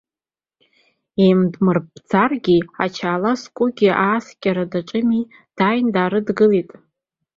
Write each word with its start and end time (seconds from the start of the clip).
Еимдмырпӡаргьы, 1.23 2.57
ачалаа 2.83 3.35
зкугьы 3.41 3.89
ааскьара 4.05 4.65
даҿыми, 4.71 5.21
дааины 5.57 5.91
даарыдгылоит. 5.95 6.69